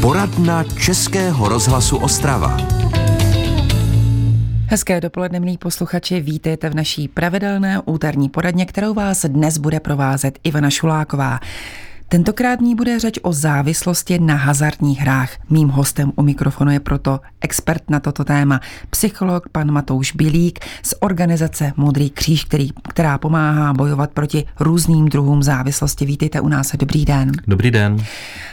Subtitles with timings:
[0.00, 2.56] Poradna Českého rozhlasu Ostrava.
[4.66, 10.38] Hezké dopoledne, milí posluchači, vítejte v naší pravidelné úterní poradně, kterou vás dnes bude provázet
[10.44, 11.40] Ivana Šuláková.
[12.12, 15.30] Tentokrát ní bude řeč o závislosti na hazardních hrách.
[15.50, 18.60] Mým hostem u mikrofonu je proto expert na toto téma,
[18.90, 25.42] psycholog pan Matouš Bilík z organizace Modrý kříž, který, která pomáhá bojovat proti různým druhům
[25.42, 26.06] závislosti.
[26.06, 27.32] Vítejte u nás, dobrý den.
[27.46, 28.04] Dobrý den.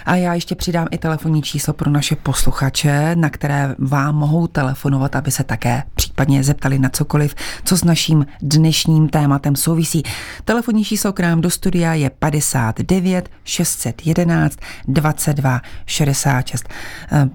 [0.06, 5.16] A já ještě přidám i telefonní číslo pro naše posluchače, na které vám mohou telefonovat,
[5.16, 10.04] aby se také případně zeptali na cokoliv, co s naším dnešním tématem souvisí.
[10.46, 16.70] Telefonní číslo k nám do studia je 59 611 22 66.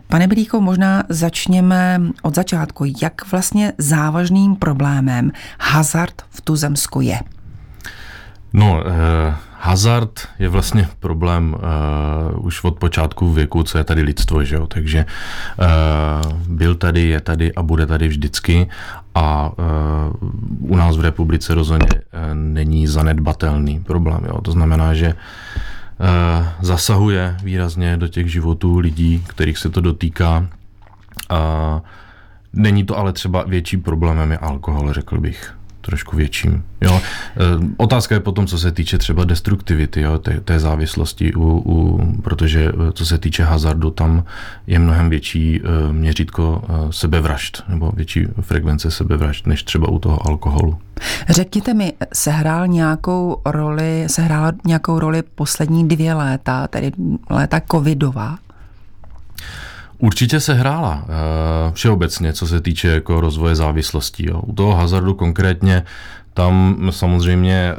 [0.07, 2.85] Pane Bilíko, možná začněme od začátku.
[3.03, 7.19] Jak vlastně závažným problémem hazard v Tuzemsku je?
[8.53, 11.55] No, eh, hazard je vlastně problém
[12.35, 14.67] uh, už od počátku věku, co je tady lidstvo, že jo?
[14.67, 15.07] takže
[15.59, 18.69] uh, byl tady, je tady a bude tady vždycky
[19.15, 24.25] a uh, u nás v republice rozhodně uh, není zanedbatelný problém.
[24.27, 24.41] Jo?
[24.41, 25.21] To znamená, že uh,
[26.61, 30.49] zasahuje výrazně do těch životů lidí, kterých se to dotýká.
[31.31, 31.81] Uh,
[32.53, 36.65] není to ale třeba větší problémem je alkohol, řekl bych trošku větším.
[36.81, 37.01] Jo.
[37.01, 42.01] E, otázka je potom, co se týče třeba destruktivity, jo, té, té závislosti, u, u,
[42.23, 44.25] protože e, co se týče hazardu, tam
[44.67, 50.79] je mnohem větší e, měřítko sebevražd, nebo větší frekvence sebevražd, než třeba u toho alkoholu.
[51.29, 56.93] Řekněte mi, sehrál nějakou roli, sehrála nějakou roli poslední dvě léta, tedy
[57.31, 58.39] léta covidová?
[60.03, 64.27] Určitě se hrála uh, všeobecně, co se týče jako rozvoje závislostí.
[64.27, 64.41] Jo.
[64.41, 65.85] U toho hazardu konkrétně
[66.35, 67.75] tam samozřejmě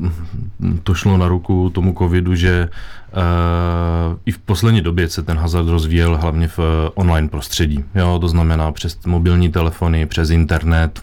[0.00, 5.38] uh, to šlo na ruku tomu covidu, že uh, i v poslední době se ten
[5.38, 6.58] hazard rozvíjel hlavně v
[6.94, 7.84] online prostředí.
[7.94, 11.00] Jo, to znamená přes mobilní telefony, přes internet,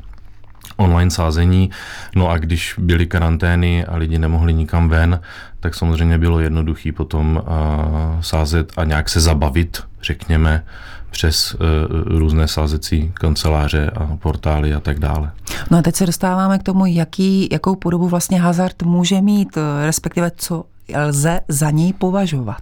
[0.78, 1.70] online sázení.
[2.16, 5.20] No a když byly karantény a lidi nemohli nikam ven,
[5.60, 10.64] tak samozřejmě bylo jednoduchý potom uh, sázet a nějak se zabavit, řekněme,
[11.10, 11.60] přes uh,
[12.20, 15.32] různé sázecí kanceláře a portály a tak dále.
[15.72, 19.86] No a teď se dostáváme k tomu, jaký, jakou podobu vlastně hazard může mít, e,
[19.86, 20.64] respektive co
[20.96, 22.62] lze za něj považovat.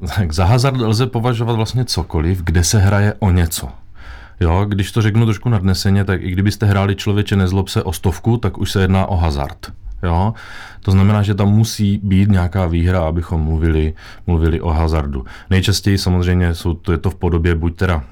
[0.00, 3.68] Uh, tak za hazard lze považovat vlastně cokoliv, kde se hraje o něco.
[4.40, 8.36] Jo, když to řeknu trošku nadneseně, tak i kdybyste hráli člověče nezlob se o stovku,
[8.36, 9.72] tak už se jedná o hazard.
[10.02, 10.34] Jo?
[10.80, 13.94] To znamená, že tam musí být nějaká výhra, abychom mluvili,
[14.26, 15.24] mluvili o hazardu.
[15.50, 18.04] Nejčastěji samozřejmě jsou to, je to v podobě buď teda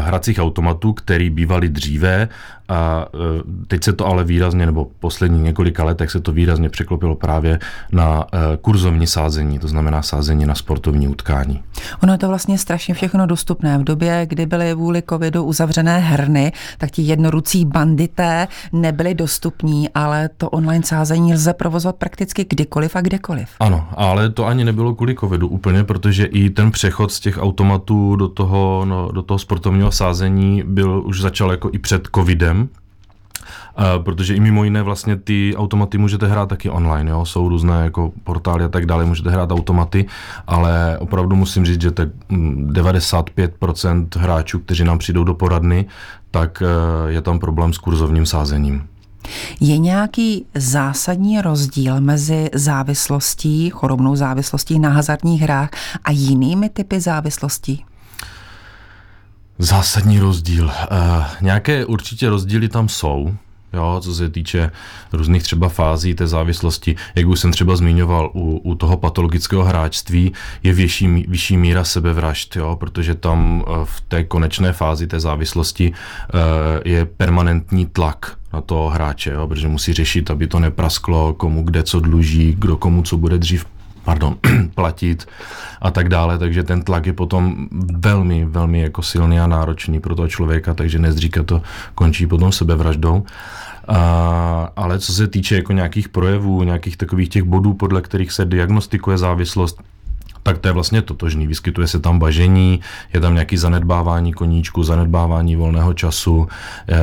[0.00, 2.28] hracích automatů, který bývaly dříve
[2.70, 3.18] a e,
[3.66, 7.58] teď se to ale výrazně, nebo poslední několika letech se to výrazně překlopilo právě
[7.92, 11.62] na e, kurzovní sázení, to znamená sázení na sportovní utkání.
[12.02, 13.78] Ono je to vlastně strašně všechno dostupné.
[13.78, 20.28] V době, kdy byly vůli covidu uzavřené herny, tak ti jednorucí bandité nebyli dostupní, ale
[20.36, 23.48] to online sázení lze provozovat prakticky kdykoliv a kdekoliv.
[23.60, 28.16] Ano, ale to ani nebylo kvůli covidu úplně, protože i ten přechod z těch automatů
[28.16, 32.59] do toho, no, do toho sportovního sázení byl už začal jako i před covidem,
[33.78, 37.24] Uh, protože i mimo jiné vlastně ty automaty můžete hrát taky online, jo?
[37.24, 40.06] jsou různé jako portály a tak dále, můžete hrát automaty,
[40.46, 45.86] ale opravdu musím říct, že tak 95% mm, hráčů, kteří nám přijdou do poradny,
[46.30, 48.82] tak uh, je tam problém s kurzovním sázením.
[49.60, 55.70] Je nějaký zásadní rozdíl mezi závislostí, chorobnou závislostí na hazardních hrách
[56.04, 57.84] a jinými typy závislostí?
[59.62, 60.64] Zásadní rozdíl.
[60.64, 63.34] Uh, nějaké určitě rozdíly tam jsou,
[63.72, 64.70] Jo, co se týče
[65.12, 70.32] různých třeba fází té závislosti, jak už jsem třeba zmiňoval, u, u toho patologického hráčství
[70.62, 75.92] je větší, vyšší míra sebevražd, jo, protože tam eh, v té konečné fázi té závislosti
[75.92, 76.38] uh,
[76.84, 81.82] je permanentní tlak na toho hráče, jo, protože musí řešit, aby to neprasklo, komu kde
[81.82, 83.66] co dluží, kdo komu co bude dřív
[84.04, 84.36] pardon,
[84.74, 85.28] platit
[85.80, 90.14] a tak dále, takže ten tlak je potom velmi, velmi jako silný a náročný pro
[90.14, 91.62] toho člověka, takže nezdříka to
[91.94, 93.24] končí potom sebevraždou.
[93.88, 98.44] A, ale co se týče jako nějakých projevů, nějakých takových těch bodů, podle kterých se
[98.44, 99.82] diagnostikuje závislost,
[100.42, 101.46] tak to je vlastně totožný.
[101.46, 102.80] Vyskytuje se tam bažení,
[103.14, 106.48] je tam nějaký zanedbávání koníčku, zanedbávání volného času,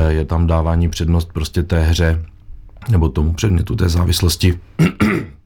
[0.08, 2.24] je tam dávání přednost prostě té hře
[2.88, 4.58] nebo tomu předmětu té závislosti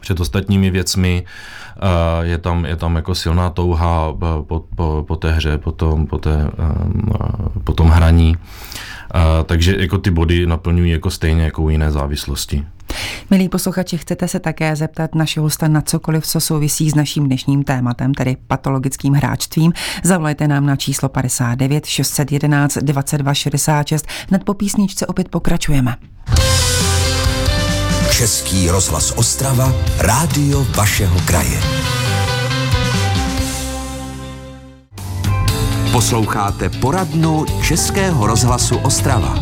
[0.00, 1.24] před ostatními věcmi.
[2.22, 4.12] Je tam, je tam jako silná touha
[4.46, 6.50] po, po, po té hře, po tom, po, té,
[7.64, 8.36] po tom hraní.
[9.46, 12.64] Takže jako ty body naplňují jako stejně jako jiné závislosti.
[13.30, 17.64] Milí posluchači, chcete se také zeptat našeho hosta na cokoliv, co souvisí s naším dnešním
[17.64, 19.72] tématem, tedy patologickým hráčstvím,
[20.04, 24.06] zavolejte nám na číslo 59 611 22 66.
[24.28, 25.96] Hned po písničce opět pokračujeme.
[28.18, 31.60] Český rozhlas Ostrava, rádio vašeho kraje.
[35.92, 39.34] Posloucháte poradnu Českého rozhlasu Ostrava.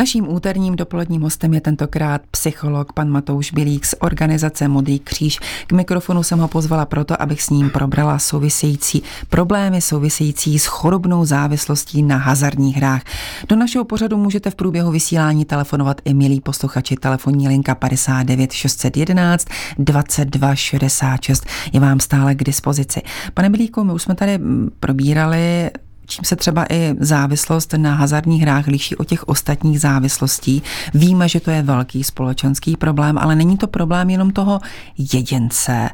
[0.00, 5.38] Naším úterním dopoledním hostem je tentokrát psycholog pan Matouš Bilík z organizace Modrý kříž.
[5.66, 11.24] K mikrofonu jsem ho pozvala proto, abych s ním probrala související problémy související s chorobnou
[11.24, 13.02] závislostí na hazardních hrách.
[13.48, 16.96] Do našeho pořadu můžete v průběhu vysílání telefonovat i milí posluchači.
[16.96, 19.46] Telefonní linka 59 611
[19.78, 23.02] 22 66 je vám stále k dispozici.
[23.34, 24.38] Pane Bilíku, my už jsme tady
[24.80, 25.70] probírali
[26.10, 30.62] čím se třeba i závislost na hazardních hrách liší od těch ostatních závislostí.
[30.94, 34.60] Víme, že to je velký společenský problém, ale není to problém jenom toho
[34.98, 35.90] jedince,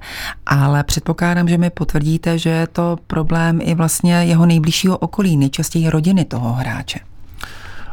[0.46, 5.90] ale předpokládám, že mi potvrdíte, že je to problém i vlastně jeho nejbližšího okolí, nejčastěji
[5.90, 7.15] rodiny toho hráče.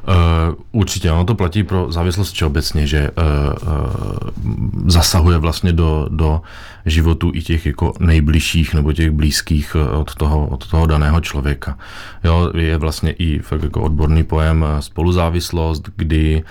[0.08, 3.24] Uh, určitě, ono to platí pro závislost všeobecně, že uh,
[3.70, 6.42] uh, zasahuje vlastně do, do
[6.86, 11.78] životu i těch jako nejbližších nebo těch blízkých od toho, od toho daného člověka.
[12.24, 16.44] Jo, je vlastně i fakt jako odborný pojem spoluzávislost, kdy,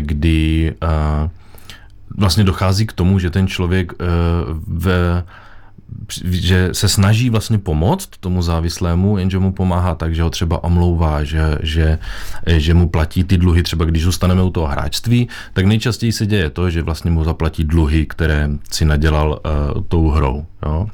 [0.00, 0.74] kdy
[2.16, 3.92] vlastně dochází k tomu, že ten člověk
[4.66, 5.24] ve
[6.24, 11.24] že se snaží vlastně pomoct tomu závislému, jenže mu pomáhá tak, že ho třeba omlouvá,
[11.24, 11.98] že, že,
[12.46, 16.50] že mu platí ty dluhy, třeba když zůstaneme u toho hráčství, tak nejčastěji se děje
[16.50, 19.40] to, že vlastně mu zaplatí dluhy, které si nadělal
[19.74, 20.46] uh, tou hrou.
[20.66, 20.86] Jo?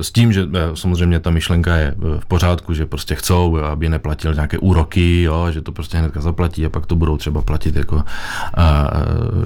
[0.00, 4.34] S tím, že eh, samozřejmě ta myšlenka je v pořádku, že prostě chcou, aby neplatil
[4.34, 8.02] nějaké úroky, jo, že to prostě hnedka zaplatí a pak to budou třeba platit jako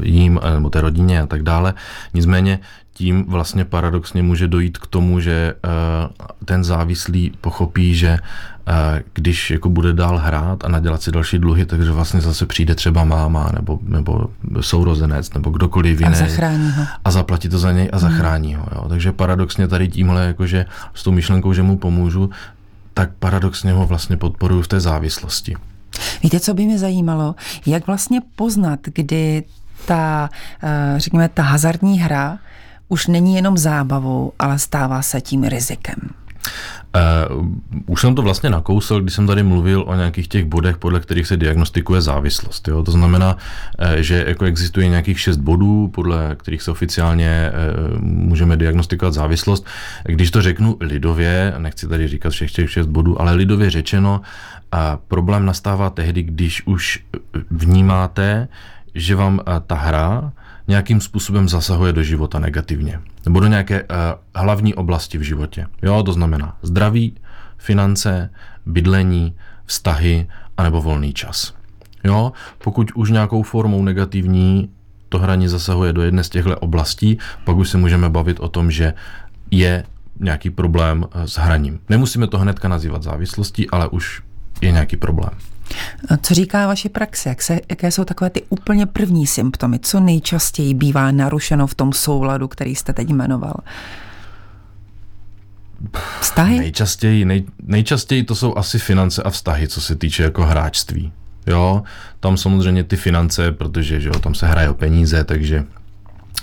[0.02, 1.74] jím nebo té rodině a tak dále.
[2.14, 2.58] Nicméně
[2.94, 5.68] tím vlastně paradoxně může dojít k tomu, že eh,
[6.44, 8.18] ten závislý pochopí, že
[8.66, 12.74] eh, když jako bude dál hrát a nadělat si další dluhy, takže vlastně zase přijde
[12.74, 14.26] třeba máma nebo, nebo
[14.60, 16.12] sourozenec nebo kdokoliv jiný.
[16.12, 16.84] A zachrání ho.
[17.04, 18.66] A zaplatí to za něj a zachrání ho.
[18.74, 18.88] Jo.
[18.88, 22.30] Takže paradoxně tady tímhle, jakože s tou myšlenkou, že mu pomůžu,
[22.94, 25.56] tak paradoxně ho vlastně podporuju v té závislosti.
[26.22, 27.34] Víte, co by mě zajímalo?
[27.66, 29.44] Jak vlastně poznat, kdy
[29.86, 30.30] ta,
[30.62, 32.38] eh, řekněme, ta hazardní hra
[32.88, 35.96] už není jenom zábavou, ale stává se tím rizikem.
[37.36, 37.46] Uh,
[37.86, 41.26] už jsem to vlastně nakousl, když jsem tady mluvil o nějakých těch bodech, podle kterých
[41.26, 42.68] se diagnostikuje závislost.
[42.68, 42.82] Jo?
[42.82, 48.56] To znamená, uh, že jako existuje nějakých šest bodů, podle kterých se oficiálně uh, můžeme
[48.56, 49.66] diagnostikovat závislost.
[50.04, 54.20] Když to řeknu lidově, nechci tady říkat všech těch šest bodů, ale lidově řečeno,
[54.72, 57.04] a problém nastává tehdy, když už
[57.50, 58.48] vnímáte,
[58.94, 60.32] že vám ta hra
[60.68, 63.00] nějakým způsobem zasahuje do života negativně.
[63.24, 63.88] Nebo do nějaké uh,
[64.34, 65.66] hlavní oblasti v životě.
[65.82, 67.14] Jo, to znamená zdraví,
[67.58, 68.30] finance,
[68.66, 69.34] bydlení,
[69.64, 70.26] vztahy
[70.56, 71.54] anebo volný čas.
[72.04, 74.70] Jo, pokud už nějakou formou negativní
[75.08, 78.70] to hraní zasahuje do jedné z těchto oblastí, pak už se můžeme bavit o tom,
[78.70, 78.94] že
[79.50, 79.84] je
[80.20, 81.80] nějaký problém eh, s hraním.
[81.88, 84.22] Nemusíme to hnedka nazývat závislostí, ale už
[84.60, 85.30] je nějaký problém.
[86.22, 87.28] Co říká vaše praxe?
[87.28, 89.78] Jak se, jaké jsou takové ty úplně první symptomy?
[89.78, 93.54] Co nejčastěji bývá narušeno v tom souladu, který jste teď jmenoval?
[96.20, 96.58] Vztahy?
[96.58, 101.12] Nejčastěji, nej, nejčastěji to jsou asi finance a vztahy, co se týče jako hráčství.
[101.46, 101.82] Jo,
[102.20, 105.64] tam samozřejmě ty finance, protože že jo, tam se hraje o peníze, takže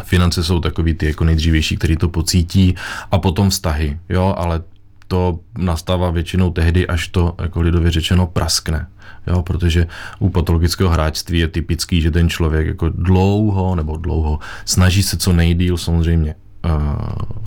[0.03, 2.75] finance jsou takový ty jako nejdřívější, který to pocítí
[3.11, 4.61] a potom vztahy, jo, ale
[5.11, 8.87] to nastává většinou tehdy, až to, jako lidově řečeno, praskne.
[9.27, 9.87] Jo, protože
[10.19, 15.33] u patologického hráčství je typický, že ten člověk jako dlouho nebo dlouho snaží se co
[15.33, 16.35] nejdíl samozřejmě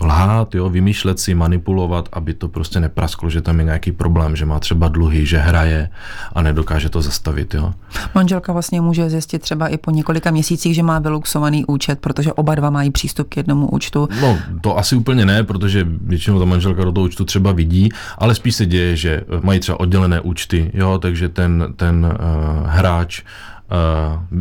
[0.01, 4.45] lhát, jo, vymýšlet si, manipulovat, aby to prostě neprasklo, že tam je nějaký problém, že
[4.45, 5.89] má třeba dluhy, že hraje
[6.33, 7.53] a nedokáže to zastavit.
[7.53, 7.73] Jo.
[8.15, 12.55] Manželka vlastně může zjistit třeba i po několika měsících, že má vyluxovaný účet, protože oba
[12.55, 14.09] dva mají přístup k jednomu účtu.
[14.21, 18.35] No, to asi úplně ne, protože většinou ta manželka do toho účtu třeba vidí, ale
[18.35, 23.54] spíš se děje, že mají třeba oddělené účty, jo, takže ten, ten uh, hráč Uh,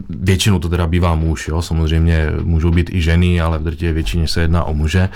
[0.09, 1.63] většinou to teda bývá muž, jo?
[1.63, 5.09] samozřejmě můžou být i ženy, ale v drtě většině se jedná o muže.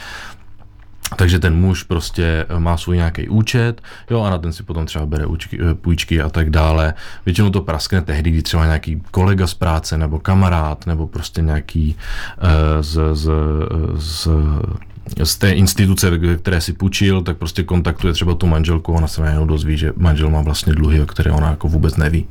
[1.17, 5.07] Takže ten muž prostě má svůj nějaký účet, jo, a na ten si potom třeba
[5.07, 6.95] bere účky, eh, půjčky a tak dále.
[7.27, 11.97] Většinou to praskne tehdy, kdy třeba nějaký kolega z práce, nebo kamarád, nebo prostě nějaký
[12.43, 12.49] uh,
[12.81, 13.31] z, z,
[13.95, 14.29] z
[15.25, 19.47] z té instituce, které si půjčil, tak prostě kontaktuje třeba tu manželku, ona se najednou
[19.47, 22.27] dozví, že manžel má vlastně dluhy, o které ona jako vůbec neví.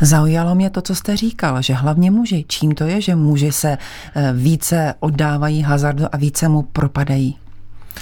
[0.00, 2.44] Zaujalo mě to, co jste říkal, že hlavně muži.
[2.48, 3.78] Čím to je, že muži se
[4.14, 7.36] eh, více oddávají hazardu a více mu propadají?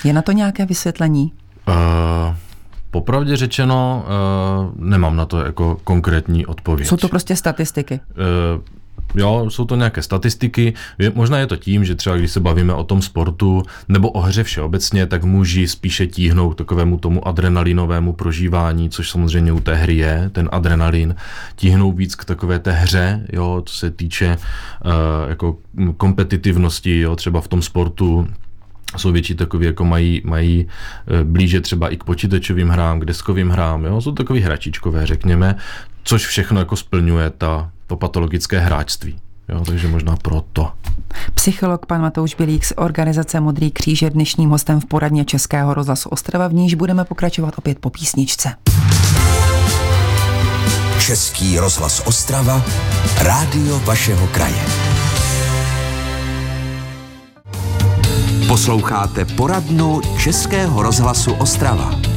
[0.04, 1.32] Je na to nějaké vysvětlení?
[1.68, 1.74] Uh,
[2.90, 6.88] Popravdě řečeno, uh, nemám na to jako konkrétní odpověď.
[6.88, 8.00] Jsou to prostě statistiky.
[8.54, 8.62] Uh,
[9.14, 10.74] Jo, jsou to nějaké statistiky.
[11.14, 14.44] Možná je to tím, že třeba když se bavíme o tom sportu nebo o hře
[14.44, 19.96] všeobecně, tak muži spíše tíhnou k takovému tomu adrenalinovému prožívání, což samozřejmě u té hry
[19.96, 21.14] je, ten adrenalin.
[21.56, 24.36] Tíhnou víc k takové té hře, jo, co se týče
[24.84, 24.90] uh,
[25.28, 25.56] jako
[25.96, 28.28] kompetitivnosti, jo, třeba v tom sportu
[28.96, 33.50] jsou větší takový, jako mají, mají eh, blíže třeba i k počítačovým hrám, k deskovým
[33.50, 34.00] hrám, jo?
[34.00, 35.56] jsou takový hračičkové, řekněme,
[36.04, 39.18] což všechno jako splňuje ta, to patologické hráčství.
[39.48, 40.72] Jo, takže možná proto.
[41.34, 46.08] Psycholog pan Matouš Bilík z organizace Modrý kříž je dnešním hostem v poradně Českého rozhlasu
[46.08, 48.54] Ostrava, v níž budeme pokračovat opět po písničce.
[51.06, 52.64] Český rozhlas Ostrava,
[53.18, 54.62] rádio vašeho kraje.
[58.48, 62.09] Posloucháte poradnu Českého rozhlasu Ostrava.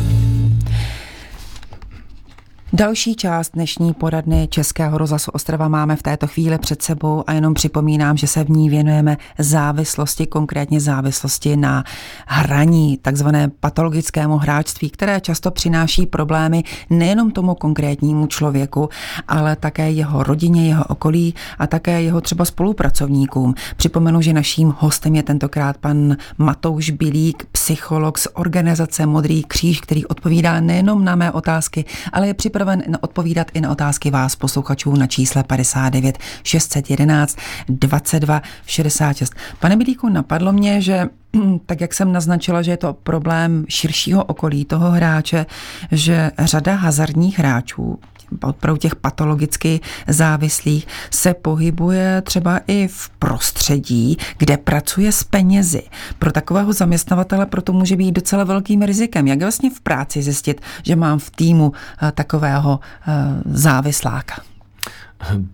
[2.75, 7.53] Další část dnešní poradny Českého rozhlasu Ostrava máme v této chvíli před sebou a jenom
[7.53, 11.83] připomínám, že se v ní věnujeme závislosti, konkrétně závislosti na
[12.27, 18.89] hraní, takzvané patologickému hráčství, které často přináší problémy nejenom tomu konkrétnímu člověku,
[19.27, 23.53] ale také jeho rodině, jeho okolí a také jeho třeba spolupracovníkům.
[23.77, 30.05] Připomenu, že naším hostem je tentokrát pan Matouš Bilík, psycholog z organizace Modrý kříž, který
[30.05, 34.95] odpovídá nejenom na mé otázky, ale je připraven připraven odpovídat i na otázky vás, posluchačů,
[34.95, 37.37] na čísle 59 611
[37.69, 39.33] 22 66.
[39.59, 41.09] Pane Bílíku, napadlo mě, že
[41.65, 45.45] tak jak jsem naznačila, že je to problém širšího okolí toho hráče,
[45.91, 47.99] že řada hazardních hráčů
[48.41, 55.83] opravdu těch patologicky závislých, se pohybuje třeba i v prostředí, kde pracuje s penězi.
[56.19, 59.27] Pro takového zaměstnavatele proto může být docela velkým rizikem.
[59.27, 61.71] Jak vlastně v práci zjistit, že mám v týmu
[62.01, 63.13] eh, takového eh,
[63.45, 64.35] závisláka?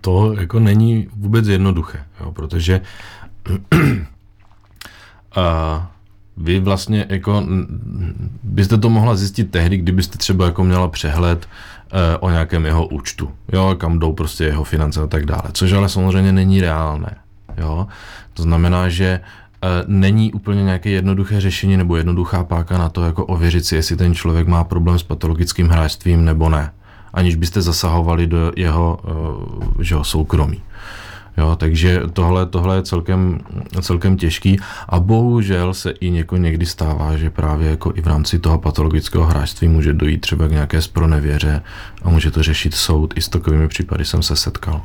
[0.02, 2.82] To jako není vůbec jednoduché, jo, protože
[5.36, 5.92] a
[6.40, 7.44] vy vlastně jako
[8.44, 11.48] byste to mohla zjistit tehdy, kdybyste třeba jako měla přehled
[11.92, 15.72] Eh, o nějakém jeho účtu, jo, kam jdou prostě jeho finance a tak dále, což
[15.72, 17.16] ale samozřejmě není reálné,
[17.58, 17.88] jo.
[18.34, 19.20] To znamená, že
[19.64, 23.96] eh, není úplně nějaké jednoduché řešení nebo jednoduchá páka na to, jako ověřit si, jestli
[23.96, 26.72] ten člověk má problém s patologickým hráčstvím nebo ne,
[27.14, 30.62] aniž byste zasahovali do jeho eh, že jo, soukromí.
[31.38, 33.40] Jo, takže tohle, tohle je celkem,
[33.82, 34.60] celkem těžký
[34.90, 39.26] a bohužel se i něko někdy stává, že právě jako i v rámci toho patologického
[39.26, 41.62] hráčství může dojít třeba k nějaké spronevěře
[42.04, 43.14] a může to řešit soud.
[43.18, 44.84] I s takovými případy jsem se setkal.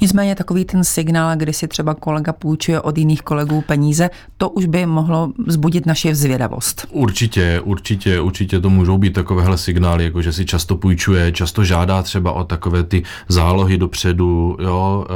[0.00, 4.66] Nicméně takový ten signál, kdy si třeba kolega půjčuje od jiných kolegů peníze, to už
[4.66, 6.86] by mohlo vzbudit naši zvědavost.
[6.90, 12.02] Určitě, určitě, určitě to můžou být takovéhle signály, jako že si často půjčuje, často žádá
[12.02, 15.12] třeba o takové ty zálohy dopředu, jo, e,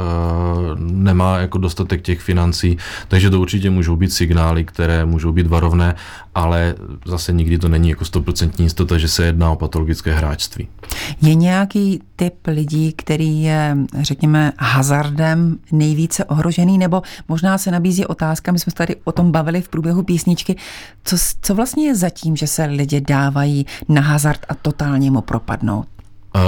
[0.79, 2.77] nemá jako dostatek těch financí,
[3.07, 5.95] takže to určitě můžou být signály, které můžou být varovné,
[6.35, 10.67] ale zase nikdy to není jako stoprocentní jistota, že se jedná o patologické hráčství.
[11.21, 18.51] Je nějaký typ lidí, který je, řekněme, hazardem nejvíce ohrožený, nebo možná se nabízí otázka,
[18.51, 20.55] my jsme se tady o tom bavili v průběhu písničky,
[21.03, 25.83] co, co vlastně je zatím, že se lidi dávají na hazard a totálně mu propadnou?
[26.35, 26.41] Uh,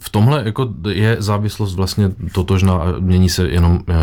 [0.00, 3.94] v tomhle jako je závislost vlastně totožná, mění se jenom eh,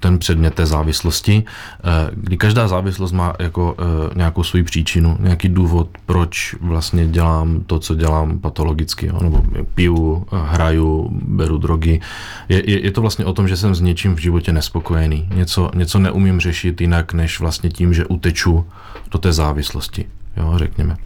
[0.00, 5.48] ten předmět té závislosti, eh, kdy každá závislost má jako eh, nějakou svou příčinu, nějaký
[5.48, 9.18] důvod, proč vlastně dělám to, co dělám patologicky, jo?
[9.22, 12.00] nebo piju, hraju, beru drogy.
[12.48, 15.28] Je, je, je to vlastně o tom, že jsem s něčím v životě nespokojený.
[15.34, 18.66] Něco, něco neumím řešit jinak, než vlastně tím, že uteču
[19.10, 20.04] do té závislosti,
[20.36, 20.96] jo, řekněme.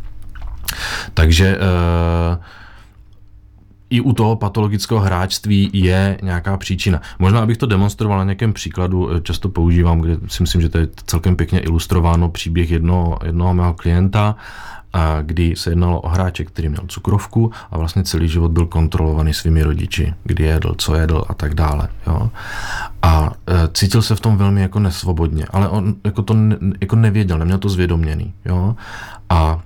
[1.15, 2.45] Takže uh,
[3.91, 7.01] i u toho patologického hráčství je nějaká příčina.
[7.19, 10.79] Možná, abych to demonstroval na nějakém příkladu, eh, často používám, kde si myslím, že to
[10.79, 14.37] je celkem pěkně ilustrováno příběh jednoho, jednoho mého klienta,
[14.93, 19.35] a kdy se jednalo o hráče, který měl cukrovku a vlastně celý život byl kontrolovaný
[19.35, 21.89] svými rodiči, kdy jedl, co jedl a tak dále.
[22.07, 22.31] Jo.
[23.03, 26.97] A e, cítil se v tom velmi jako nesvobodně, ale on jako to ne, jako
[26.97, 28.35] nevěděl, neměl to zvědoměný.
[28.45, 28.77] Jo.
[29.29, 29.61] A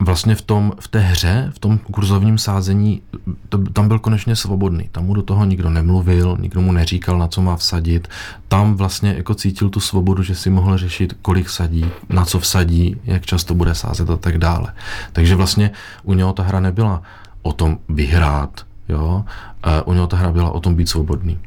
[0.00, 3.02] vlastně v, tom, v té hře, v tom kurzovním sázení,
[3.48, 4.88] to, tam byl konečně svobodný.
[4.92, 8.08] Tam mu do toho nikdo nemluvil, nikdo mu neříkal, na co má vsadit.
[8.48, 12.96] Tam vlastně jako cítil tu svobodu, že si mohl řešit, kolik sadí, na co vsadí,
[13.04, 14.72] jak často bude sázet a tak dále.
[15.12, 15.70] Takže vlastně
[16.02, 17.02] u něho ta hra nebyla
[17.42, 19.24] o tom vyhrát, jo?
[19.84, 21.38] u něho ta hra byla o tom být svobodný.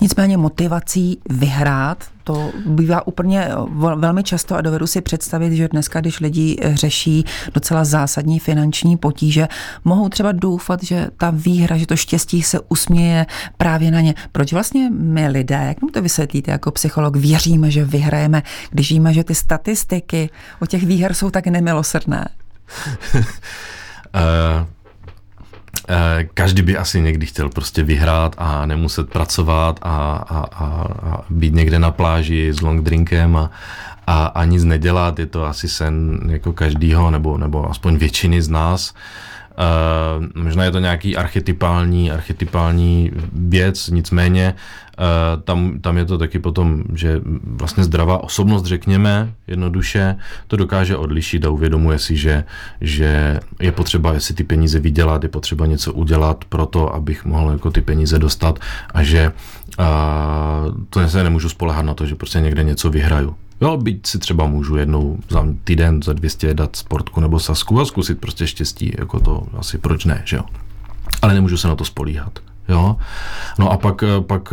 [0.00, 3.48] Nicméně motivací vyhrát, to bývá úplně
[3.96, 7.24] velmi často a dovedu si představit, že dneska, když lidi řeší
[7.54, 9.48] docela zásadní finanční potíže,
[9.84, 13.26] mohou třeba doufat, že ta výhra, že to štěstí se usměje
[13.56, 14.14] právě na ně.
[14.32, 19.14] Proč vlastně my lidé, jak mu to vysvětlíte jako psycholog, věříme, že vyhrajeme, když víme,
[19.14, 22.28] že ty statistiky o těch výher jsou tak nemilosrdné?
[24.14, 24.66] uh...
[25.88, 30.64] Eh, každý by asi někdy chtěl prostě vyhrát a nemuset pracovat a, a, a,
[31.02, 33.50] a být někde na pláži s long drinkem a,
[34.06, 35.18] a, a nic nedělat.
[35.18, 38.90] Je to asi sen jako každýho, nebo, nebo aspoň většiny z nás.
[38.90, 39.33] Uh,
[40.34, 44.54] možná je to nějaký archetypální, archetypální věc, nicméně
[44.98, 50.96] uh, tam, tam je to taky potom, že vlastně zdravá osobnost, řekněme, jednoduše, to dokáže
[50.96, 52.44] odlišit a uvědomuje si, že,
[52.80, 57.50] že je potřeba, jestli ty peníze vydělat, je potřeba něco udělat pro to, abych mohl
[57.50, 58.58] jako ty peníze dostat
[58.94, 59.32] a že
[59.78, 59.84] uh,
[60.90, 63.36] to se nemůžu spolehat na to, že prostě někde něco vyhraju.
[63.64, 67.84] Jo, byť si třeba můžu jednou za týden za 200 dát sportku nebo sasku a
[67.84, 70.42] zkusit prostě štěstí, jako to asi proč ne, že jo.
[71.22, 72.38] Ale nemůžu se na to spolíhat.
[72.68, 72.96] Jo?
[73.58, 74.52] No a pak, pak,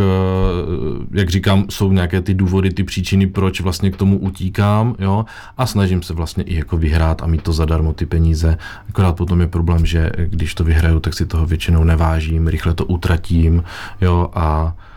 [1.11, 5.25] jak říkám, jsou nějaké ty důvody, ty příčiny, proč vlastně k tomu utíkám, jo?
[5.57, 8.57] a snažím se vlastně i jako vyhrát a mít to zadarmo ty peníze.
[8.89, 12.85] Akorát potom je problém, že když to vyhraju, tak si toho většinou nevážím, rychle to
[12.85, 13.63] utratím,
[14.01, 14.90] jo, a Eh,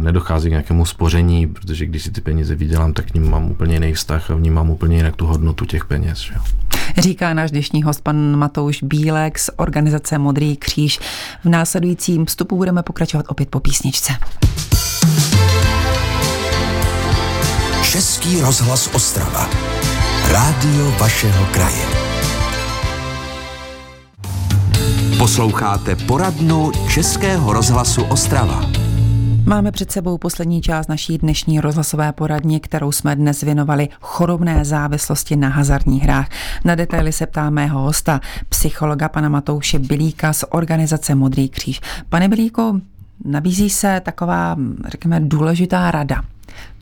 [0.00, 3.74] nedochází k nějakému spoření, protože když si ty peníze vydělám, tak k ním mám úplně
[3.74, 6.18] jiný vztah a vnímám úplně jinak tu hodnotu těch peněz.
[6.18, 6.34] Že?
[6.98, 10.98] Říká náš dnešní host pan Matouš Bílek z organizace Modrý kříž.
[11.44, 14.12] V následujícím vstupu budeme pokračovat opět po písničce.
[17.82, 19.50] Český rozhlas Ostrava.
[20.32, 21.86] Rádio vašeho kraje.
[25.18, 28.75] Posloucháte poradnu Českého rozhlasu Ostrava.
[29.48, 35.36] Máme před sebou poslední část naší dnešní rozhlasové poradny, kterou jsme dnes věnovali chorobné závislosti
[35.36, 36.28] na hazardních hrách.
[36.64, 41.80] Na detaily se ptá mého hosta, psychologa pana Matouše Bilíka z organizace Modrý kříž.
[42.08, 42.80] Pane Bilíko,
[43.24, 44.56] nabízí se taková,
[44.88, 46.22] řekněme, důležitá rada.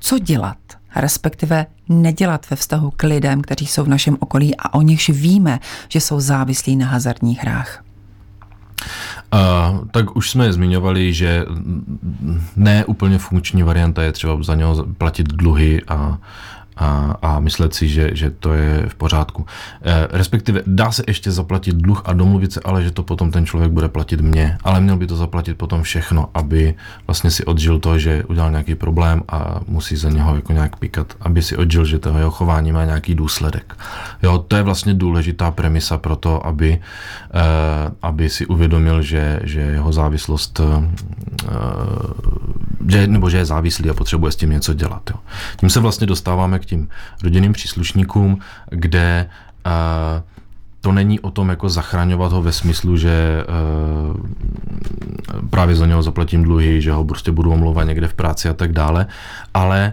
[0.00, 0.58] Co dělat,
[0.96, 5.58] respektive nedělat ve vztahu k lidem, kteří jsou v našem okolí a o nichž víme,
[5.88, 7.84] že jsou závislí na hazardních hrách?
[9.34, 11.44] Uh, tak už jsme zmiňovali, že
[12.56, 16.18] ne úplně funkční varianta je třeba za něho platit dluhy a
[16.76, 19.46] a, a myslet si, že, že to je v pořádku.
[19.82, 23.46] E, respektive dá se ještě zaplatit dluh a domluvit se, ale že to potom ten
[23.46, 26.74] člověk bude platit mě, ale měl by to zaplatit potom všechno, aby
[27.06, 31.14] vlastně si odžil to, že udělal nějaký problém a musí za něho jako nějak píkat,
[31.20, 33.76] aby si odžil, že toho jeho chování má nějaký důsledek.
[34.22, 36.80] Jo, to je vlastně důležitá premisa pro to, aby, e,
[38.02, 40.64] aby si uvědomil, že, že jeho závislost e,
[42.88, 45.02] že, nebo že je závislý a potřebuje s tím něco dělat.
[45.10, 45.16] Jo.
[45.56, 46.88] Tím se vlastně dostáváme k tím
[47.22, 48.38] rodinným příslušníkům,
[48.70, 49.28] kde
[49.66, 49.72] uh,
[50.80, 54.16] to není o tom jako zachraňovat ho ve smyslu, že uh,
[55.50, 58.72] právě za něho zaplatím dluhy, že ho prostě budu omlouvat někde v práci a tak
[58.72, 59.06] dále,
[59.54, 59.92] ale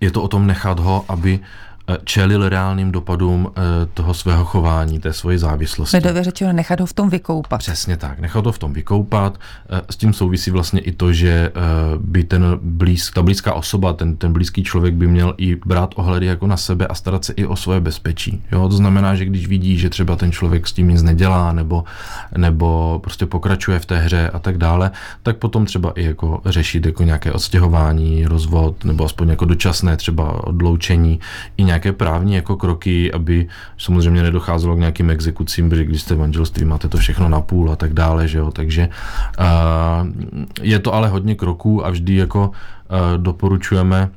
[0.00, 1.71] je to o tom nechat ho, aby Eh,
[2.04, 3.62] čelil reálným dopadům eh,
[3.94, 5.96] toho svého chování, té svojí závislosti.
[5.96, 7.58] Lidově řečeno, nechat ho v tom vykoupat.
[7.58, 9.38] Přesně tak, nechat ho v tom vykoupat.
[9.70, 11.52] Eh, s tím souvisí vlastně i to, že
[11.98, 16.26] by ten blíz, ta blízká osoba, ten, ten blízký člověk by měl i brát ohledy
[16.26, 18.42] jako na sebe a starat se i o svoje bezpečí.
[18.52, 18.68] Jo?
[18.68, 21.84] To znamená, že když vidí, že třeba ten člověk s tím nic nedělá nebo,
[22.36, 24.90] nebo prostě pokračuje v té hře a tak dále,
[25.22, 30.46] tak potom třeba i jako řešit jako nějaké odstěhování, rozvod nebo aspoň jako dočasné třeba
[30.46, 31.20] odloučení
[31.56, 33.46] i nějaké právní jako kroky, aby
[33.78, 37.72] samozřejmě nedocházelo k nějakým exekucím, protože když jste v manželství, máte to všechno na půl
[37.72, 38.88] a tak dále, že jo, takže
[39.38, 39.46] uh,
[40.62, 44.10] je to ale hodně kroků a vždy jako uh, doporučujeme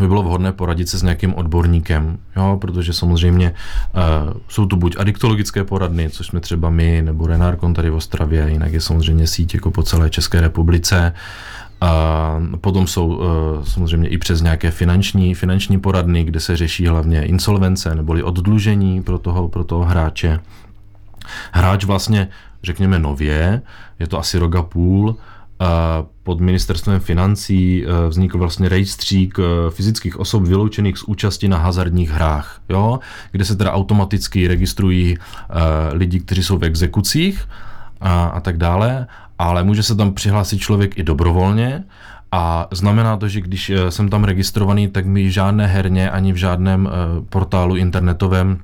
[0.00, 4.96] by bylo vhodné poradit se s nějakým odborníkem, jo, protože samozřejmě uh, jsou tu buď
[4.98, 9.54] adiktologické poradny, což jsme třeba my, nebo Renárkon tady v Ostravě, jinak je samozřejmě síť
[9.54, 11.12] jako po celé České republice,
[11.84, 17.24] a potom jsou eh, samozřejmě i přes nějaké finanční, finanční poradny, kde se řeší hlavně
[17.24, 20.40] insolvence neboli oddlužení pro toho, pro toho hráče.
[21.52, 22.28] Hráč vlastně,
[22.62, 23.62] řekněme nově,
[23.98, 25.16] je to asi rok a půl,
[26.22, 29.38] pod ministerstvem financí vznikl vlastně rejstřík
[29.70, 32.98] fyzických osob vyloučených z účasti na hazardních hrách, jo?
[33.32, 35.18] kde se teda automaticky registrují
[35.92, 37.48] lidi, kteří jsou v exekucích
[38.00, 39.06] a, a tak dále,
[39.38, 41.84] ale může se tam přihlásit člověk i dobrovolně
[42.32, 46.36] a znamená to, že když eh, jsem tam registrovaný, tak mi žádné herně ani v
[46.36, 46.90] žádném eh,
[47.28, 48.58] portálu internetovém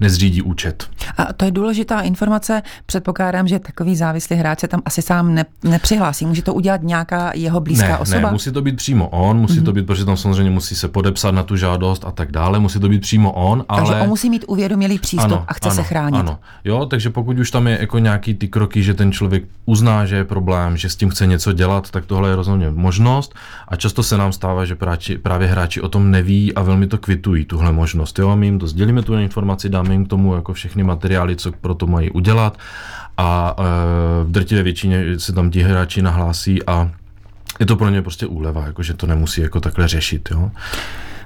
[0.00, 0.90] nezřídí účet.
[1.16, 2.62] A to je důležitá informace.
[2.86, 6.26] Předpokládám, že takový závislý hráč se tam asi sám ne, nepřihlásí.
[6.26, 8.20] Může to udělat nějaká jeho blízká ne, osoba?
[8.20, 9.64] Ne, musí to být přímo on, musí mm-hmm.
[9.64, 12.80] to být, protože tam samozřejmě musí se podepsat na tu žádost a tak dále, musí
[12.80, 13.82] to být přímo on, ale...
[13.82, 16.18] Takže on musí mít uvědomělý přístup ano, a chce ano, se chránit.
[16.18, 20.06] Ano, jo, takže pokud už tam je jako nějaký ty kroky, že ten člověk uzná,
[20.06, 23.34] že je problém, že s tím chce něco dělat, tak tohle je rozhodně možnost
[23.68, 26.98] a často se nám stává, že práči, právě hráči o tom neví a velmi to
[26.98, 28.18] kvitují, tuhle možnost.
[28.18, 31.52] Jo, my jim to sdělíme tu informaci, dáme jim k tomu jako všechny materiály, co
[31.52, 32.58] pro to mají udělat
[33.16, 33.62] a e,
[34.24, 36.90] v drtivé většině se tam ti hráči nahlásí a
[37.60, 40.28] je to pro ně prostě úleva, jako že to nemusí jako takhle řešit.
[40.30, 40.50] Jo.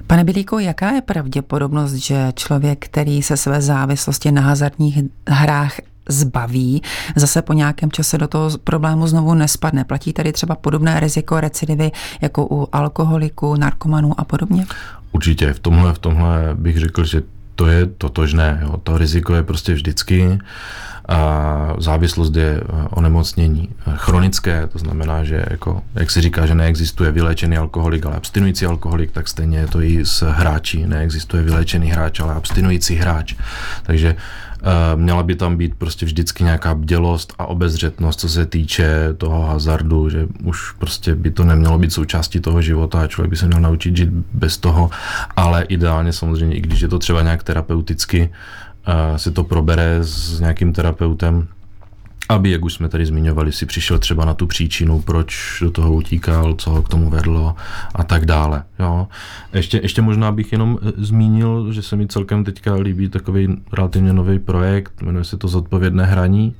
[0.07, 5.75] Pane Bilíko, jaká je pravděpodobnost, že člověk, který se své závislosti na hazardních hrách
[6.09, 6.81] zbaví,
[7.15, 9.83] zase po nějakém čase do toho problému znovu nespadne.
[9.83, 14.65] Platí tady třeba podobné riziko recidivy jako u alkoholiků, narkomanů a podobně?
[15.11, 15.53] Určitě.
[15.53, 17.21] V tomhle, v tomhle bych řekl, že
[17.55, 18.59] to je totožné.
[18.61, 18.77] Jo.
[18.83, 20.39] To riziko je prostě vždycky.
[21.07, 27.11] A závislost je eh, onemocnění chronické, to znamená, že jako, jak se říká, že neexistuje
[27.11, 30.87] vyléčený alkoholik, ale abstinující alkoholik, tak stejně je to i s hráči.
[30.87, 33.35] Neexistuje vyléčený hráč, ale abstinující hráč.
[33.83, 34.52] Takže Eh,
[34.95, 40.09] měla by tam být prostě vždycky nějaká bdělost a obezřetnost, co se týče toho hazardu,
[40.09, 43.59] že už prostě by to nemělo být součástí toho života a člověk by se měl
[43.59, 44.89] naučit žít bez toho,
[45.35, 48.29] ale ideálně samozřejmě, i když je to třeba nějak terapeuticky,
[48.87, 51.47] uh, si to probere s nějakým terapeutem,
[52.29, 55.93] aby, jak už jsme tady zmiňovali, si přišel třeba na tu příčinu, proč do toho
[55.93, 57.55] utíkal, co ho k tomu vedlo
[57.95, 58.63] a tak dále.
[58.79, 59.07] Jo.
[59.53, 64.13] Ještě, ještě možná bych jenom eh, zmínil, že se mi celkem teďka líbí takový relativně
[64.13, 66.55] nový projekt, jmenuje se to Zodpovědné hraní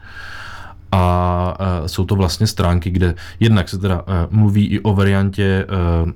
[0.93, 5.65] a uh, jsou to vlastně stránky, kde jednak se teda uh, mluví i o variantě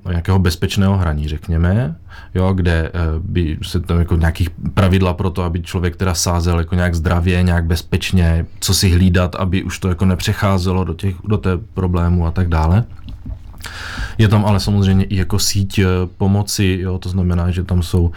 [0.04, 1.96] uh, nějakého bezpečného hraní, řekněme,
[2.34, 6.74] jo, kde by se tam jako nějakých pravidla pro to, aby člověk teda sázel jako
[6.74, 11.38] nějak zdravě, nějak bezpečně, co si hlídat, aby už to jako nepřecházelo do, těch, do
[11.38, 12.84] té problému a tak dále.
[14.18, 18.02] Je tam ale samozřejmě i jako síť eh, pomoci, jo, to znamená, že tam jsou
[18.02, 18.10] uh,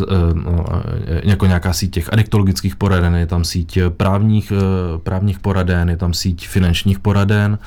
[0.00, 0.32] uh,
[1.22, 4.58] jako nějaká síť těch adiktologických poraden, je tam síť právních, uh,
[4.98, 7.58] právních poraden, je tam síť finančních poraden,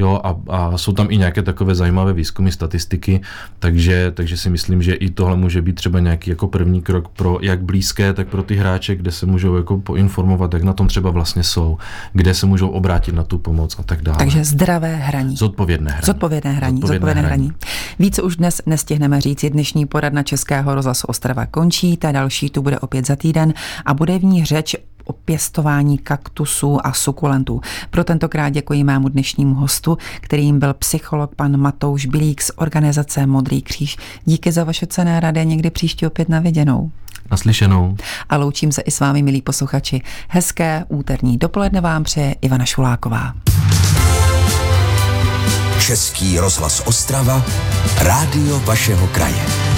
[0.00, 3.20] jo, a, a jsou tam i nějaké takové zajímavé výzkumy, statistiky,
[3.58, 7.38] takže, takže si myslím, že i tohle může být třeba nějaký jako první krok pro
[7.42, 11.10] jak blízké, tak pro ty hráče, kde se můžou jako poinformovat, jak na tom třeba
[11.10, 11.78] vlastně jsou,
[12.12, 14.18] kde se můžou obrátit na tu pomoc a tak dále.
[14.18, 15.36] Takže zdravé hraní.
[15.36, 16.06] Zodpovědné hraní.
[16.06, 16.80] Zodpovědné hraní.
[16.80, 17.46] Zodpovědné, zodpovědné hraní.
[17.46, 17.98] hraní.
[17.98, 19.44] Více už dnes nestihneme říct.
[19.44, 24.18] Dnešní poradna Českého rozhlasu Ostrava končí, ta další tu bude opět za týden a bude
[24.18, 24.76] v ní řeč
[25.10, 27.60] o pěstování kaktusů a sukulentů.
[27.90, 33.62] Pro tentokrát děkuji mému dnešnímu hostu, kterým byl psycholog pan Matouš Bilík z organizace Modrý
[33.62, 33.96] kříž.
[34.24, 36.90] Díky za vaše cené rady, někdy příště opět na viděnou.
[37.30, 37.96] Naslyšenou.
[38.28, 40.02] A loučím se i s vámi, milí posluchači.
[40.28, 43.34] Hezké úterní dopoledne vám přeje Ivana Šuláková.
[45.86, 47.44] Český rozhlas Ostrava,
[47.98, 49.69] rádio vašeho kraje.